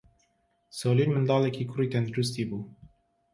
[0.77, 2.61] سۆلین منداڵێکی کوڕی تەندروستی بوو.